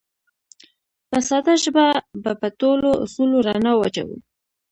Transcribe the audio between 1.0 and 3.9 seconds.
په ساده ژبه به په ټولو اصولو رڼا